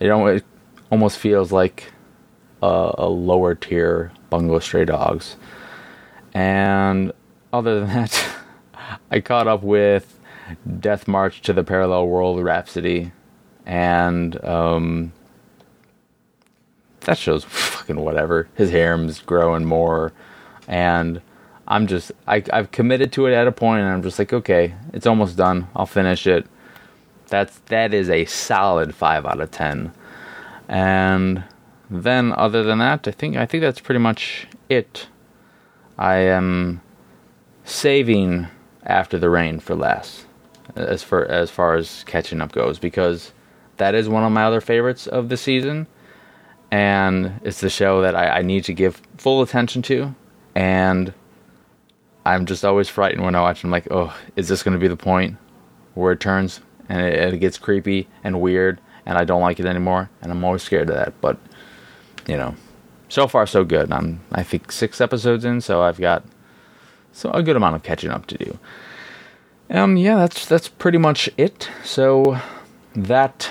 It, 0.00 0.08
it 0.10 0.44
almost 0.90 1.18
feels 1.18 1.52
like 1.52 1.92
a, 2.62 2.94
a 2.98 3.08
lower 3.08 3.54
tier 3.54 4.12
Bungo 4.30 4.58
Stray 4.58 4.84
Dogs. 4.84 5.36
And 6.36 7.12
other 7.50 7.80
than 7.80 7.88
that, 7.88 8.26
I 9.10 9.20
caught 9.20 9.48
up 9.48 9.62
with 9.62 10.18
Death 10.78 11.08
March 11.08 11.40
to 11.42 11.54
the 11.54 11.64
Parallel 11.64 12.08
World 12.08 12.44
Rhapsody. 12.44 13.10
and 13.64 14.44
um, 14.44 15.12
that 17.00 17.16
show's 17.16 17.44
fucking 17.44 17.98
whatever. 17.98 18.48
His 18.54 18.70
hair's 18.70 19.20
growing 19.20 19.64
more, 19.64 20.12
and 20.68 21.22
I'm 21.66 21.86
just 21.86 22.12
I, 22.26 22.42
I've 22.52 22.70
committed 22.70 23.12
to 23.12 23.26
it 23.26 23.32
at 23.34 23.46
a 23.46 23.52
point, 23.52 23.80
and 23.80 23.90
I'm 23.90 24.02
just 24.02 24.18
like, 24.18 24.34
okay, 24.34 24.74
it's 24.92 25.06
almost 25.06 25.38
done. 25.38 25.68
I'll 25.74 25.86
finish 25.86 26.26
it. 26.26 26.46
That's 27.28 27.60
that 27.66 27.94
is 27.94 28.10
a 28.10 28.26
solid 28.26 28.94
five 28.94 29.24
out 29.24 29.40
of 29.40 29.50
ten, 29.52 29.92
and 30.68 31.44
then 31.88 32.32
other 32.32 32.62
than 32.62 32.78
that, 32.80 33.08
I 33.08 33.12
think 33.12 33.36
I 33.36 33.46
think 33.46 33.62
that's 33.62 33.80
pretty 33.80 34.00
much 34.00 34.46
it. 34.68 35.06
I 35.98 36.16
am 36.16 36.80
saving 37.64 38.48
after 38.84 39.18
the 39.18 39.30
rain 39.30 39.60
for 39.60 39.74
last, 39.74 40.26
as 40.74 41.02
far 41.02 41.24
as 41.24 41.50
far 41.50 41.74
as 41.74 42.04
catching 42.04 42.40
up 42.40 42.52
goes, 42.52 42.78
because 42.78 43.32
that 43.78 43.94
is 43.94 44.08
one 44.08 44.24
of 44.24 44.32
my 44.32 44.44
other 44.44 44.60
favorites 44.60 45.06
of 45.06 45.28
the 45.28 45.36
season, 45.36 45.86
and 46.70 47.40
it's 47.42 47.60
the 47.60 47.70
show 47.70 48.02
that 48.02 48.14
I, 48.14 48.38
I 48.38 48.42
need 48.42 48.64
to 48.64 48.72
give 48.72 49.00
full 49.16 49.42
attention 49.42 49.82
to, 49.82 50.14
and 50.54 51.12
I'm 52.24 52.46
just 52.46 52.64
always 52.64 52.88
frightened 52.88 53.24
when 53.24 53.34
I 53.34 53.40
watch. 53.40 53.64
I'm 53.64 53.70
like, 53.70 53.88
oh, 53.90 54.14
is 54.34 54.48
this 54.48 54.62
going 54.62 54.74
to 54.74 54.80
be 54.80 54.88
the 54.88 54.96
point 54.96 55.36
where 55.94 56.12
it 56.12 56.20
turns 56.20 56.60
and 56.88 57.00
it, 57.00 57.34
it 57.34 57.38
gets 57.38 57.58
creepy 57.58 58.08
and 58.22 58.40
weird, 58.40 58.80
and 59.06 59.16
I 59.18 59.24
don't 59.24 59.40
like 59.40 59.60
it 59.60 59.66
anymore, 59.66 60.10
and 60.22 60.30
I'm 60.30 60.44
always 60.44 60.62
scared 60.62 60.90
of 60.90 60.96
that, 60.96 61.20
but 61.20 61.38
you 62.28 62.36
know, 62.36 62.54
so 63.08 63.26
far 63.26 63.46
so 63.46 63.64
good. 63.64 63.92
I'm 63.92 64.20
I 64.32 64.42
think 64.42 64.72
six 64.72 65.00
episodes 65.00 65.44
in, 65.44 65.60
so 65.60 65.82
I've 65.82 66.00
got 66.00 66.24
so 67.12 67.30
a 67.32 67.42
good 67.42 67.56
amount 67.56 67.76
of 67.76 67.82
catching 67.82 68.10
up 68.10 68.26
to 68.26 68.38
do. 68.38 68.58
Um, 69.70 69.96
yeah, 69.96 70.16
that's 70.16 70.46
that's 70.46 70.68
pretty 70.68 70.98
much 70.98 71.28
it. 71.36 71.68
So 71.84 72.40
that 72.94 73.50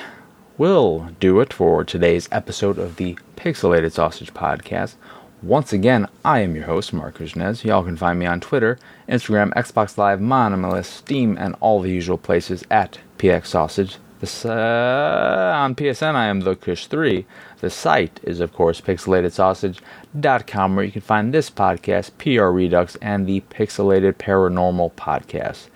will 0.57 1.09
do 1.19 1.39
it 1.41 1.51
for 1.51 1.83
today's 1.83 2.29
episode 2.31 2.77
of 2.77 2.95
the 2.95 3.17
Pixelated 3.35 3.91
Sausage 3.91 4.33
Podcast. 4.33 4.95
Once 5.41 5.73
again, 5.73 6.07
I 6.23 6.39
am 6.39 6.55
your 6.55 6.65
host, 6.65 6.93
Marc 6.93 7.19
Kuznez. 7.19 7.63
Y'all 7.63 7.83
can 7.83 7.97
find 7.97 8.17
me 8.17 8.25
on 8.25 8.39
Twitter, 8.39 8.79
Instagram, 9.07 9.53
Xbox 9.53 9.97
Live, 9.97 10.19
Monomalist, 10.19 10.85
Steam, 10.85 11.37
and 11.37 11.55
all 11.59 11.81
the 11.81 11.91
usual 11.91 12.17
places 12.17 12.63
at 12.71 12.99
PX 13.17 13.47
Sausage. 13.47 13.97
This, 14.21 14.45
uh, 14.45 15.53
on 15.55 15.75
PSN, 15.75 16.15
I 16.15 16.27
am 16.27 16.39
the 16.41 16.55
Kush3. 16.55 17.25
The 17.59 17.69
site 17.69 18.21
is, 18.23 18.39
of 18.39 18.53
course, 18.53 18.79
pixelatedsausage.com, 18.79 20.75
where 20.75 20.85
you 20.85 20.91
can 20.91 21.01
find 21.01 21.33
this 21.33 21.49
podcast, 21.49 22.11
PR 22.17 22.45
Redux, 22.45 22.95
and 23.01 23.27
the 23.27 23.41
Pixelated 23.41 24.13
Paranormal 24.13 24.93
Podcast. 24.93 25.67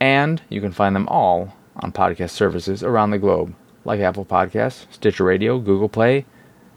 And 0.00 0.40
you 0.48 0.62
can 0.62 0.72
find 0.72 0.96
them 0.96 1.06
all 1.08 1.54
on 1.76 1.92
podcast 1.92 2.30
services 2.30 2.82
around 2.82 3.10
the 3.10 3.18
globe, 3.18 3.54
like 3.84 4.00
Apple 4.00 4.24
Podcasts, 4.24 4.86
Stitcher 4.90 5.24
Radio, 5.24 5.58
Google 5.58 5.90
Play, 5.90 6.24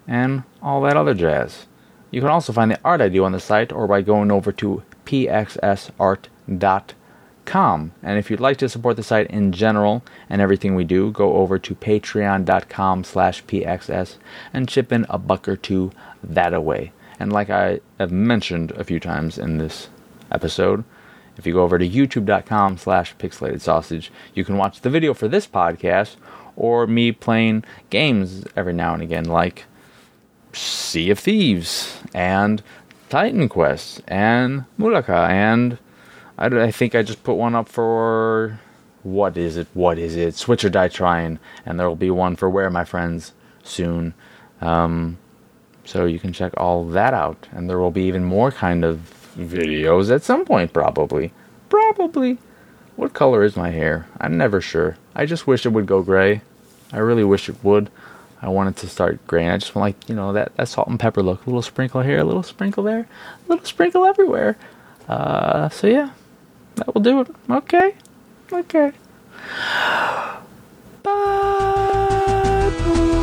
and 0.05 0.43
all 0.61 0.81
that 0.81 0.97
other 0.97 1.13
jazz. 1.13 1.65
You 2.11 2.19
can 2.19 2.29
also 2.29 2.51
find 2.51 2.69
the 2.69 2.79
art 2.83 2.99
I 2.99 3.07
do 3.07 3.23
on 3.23 3.31
the 3.31 3.39
site 3.39 3.71
or 3.71 3.87
by 3.87 4.01
going 4.01 4.31
over 4.31 4.51
to 4.51 4.83
pxsart.com 5.05 6.95
com. 7.45 7.91
And 8.01 8.17
if 8.17 8.29
you'd 8.29 8.39
like 8.39 8.57
to 8.57 8.69
support 8.69 8.95
the 8.95 9.03
site 9.03 9.27
in 9.27 9.51
general 9.51 10.03
and 10.29 10.41
everything 10.41 10.75
we 10.75 10.83
do, 10.83 11.11
go 11.11 11.35
over 11.35 11.59
to 11.59 11.75
patreon.com 11.75 13.03
slash 13.03 13.43
pxs 13.45 14.17
and 14.53 14.69
chip 14.69 14.91
in 14.91 15.05
a 15.09 15.17
buck 15.17 15.47
or 15.47 15.55
two 15.55 15.91
that 16.23 16.53
away. 16.53 16.91
And 17.19 17.31
like 17.31 17.49
I 17.49 17.79
have 17.99 18.11
mentioned 18.11 18.71
a 18.71 18.83
few 18.83 18.99
times 18.99 19.37
in 19.37 19.57
this 19.57 19.89
episode, 20.31 20.83
if 21.37 21.47
you 21.47 21.53
go 21.53 21.63
over 21.63 21.79
to 21.79 21.87
youtube.com 21.87 22.77
slash 22.77 23.15
pixelated 23.17 23.61
sausage, 23.61 24.11
you 24.33 24.45
can 24.45 24.57
watch 24.57 24.81
the 24.81 24.89
video 24.89 25.13
for 25.13 25.27
this 25.27 25.47
podcast 25.47 26.15
or 26.55 26.85
me 26.85 27.11
playing 27.11 27.63
games 27.89 28.45
every 28.55 28.73
now 28.73 28.93
and 28.93 29.01
again 29.01 29.25
like 29.25 29.65
Sea 30.53 31.09
of 31.09 31.19
Thieves 31.19 31.97
and 32.13 32.61
Titan 33.09 33.49
Quest 33.49 34.01
and 34.07 34.65
Mulaka 34.79 35.29
and 35.29 35.77
I, 36.37 36.47
I 36.47 36.71
think 36.71 36.95
I 36.95 37.03
just 37.03 37.23
put 37.23 37.35
one 37.35 37.55
up 37.55 37.69
for 37.69 38.59
what 39.03 39.37
is 39.37 39.57
it? 39.57 39.67
What 39.73 39.97
is 39.97 40.15
it? 40.15 40.35
Switch 40.35 40.63
or 40.63 40.69
Die 40.69 40.87
Trying, 40.87 41.39
and 41.65 41.79
there 41.79 41.87
will 41.87 41.95
be 41.95 42.09
one 42.09 42.35
for 42.35 42.49
Where 42.49 42.69
My 42.69 42.85
Friends 42.85 43.33
soon. 43.63 44.13
Um, 44.61 45.17
so 45.85 46.05
you 46.05 46.19
can 46.19 46.31
check 46.31 46.53
all 46.57 46.85
that 46.85 47.13
out, 47.13 47.47
and 47.51 47.69
there 47.69 47.79
will 47.79 47.91
be 47.91 48.03
even 48.03 48.23
more 48.23 48.51
kind 48.51 48.85
of 48.85 49.13
videos 49.37 50.09
at 50.09 50.23
some 50.23 50.45
point, 50.45 50.71
probably. 50.73 51.33
Probably. 51.69 52.37
What 52.95 53.13
color 53.13 53.43
is 53.43 53.57
my 53.57 53.71
hair? 53.71 54.07
I'm 54.19 54.37
never 54.37 54.61
sure. 54.61 54.97
I 55.15 55.25
just 55.25 55.47
wish 55.47 55.65
it 55.65 55.69
would 55.69 55.85
go 55.85 56.01
gray. 56.01 56.41
I 56.91 56.99
really 56.99 57.23
wish 57.23 57.49
it 57.49 57.63
would. 57.63 57.89
I 58.41 58.49
wanted 58.49 58.77
to 58.77 58.87
start 58.87 59.25
gray. 59.25 59.49
I 59.49 59.57
just 59.57 59.73
want 59.73 59.83
like 59.83 60.09
you 60.09 60.15
know 60.15 60.33
that 60.33 60.55
that 60.57 60.67
salt 60.67 60.89
and 60.89 60.99
pepper 60.99 61.23
look. 61.23 61.45
A 61.45 61.49
little 61.49 61.61
sprinkle 61.61 62.01
here, 62.01 62.19
a 62.19 62.23
little 62.23 62.43
sprinkle 62.43 62.83
there, 62.83 62.99
a 62.99 63.49
little 63.49 63.65
sprinkle 63.65 64.05
everywhere. 64.05 64.57
Uh, 65.07 65.69
so 65.69 65.87
yeah, 65.87 66.11
that 66.75 66.93
will 66.93 67.01
do 67.01 67.21
it. 67.21 67.27
Okay. 67.49 67.95
Okay. 68.51 68.91
Bye. 71.03 73.19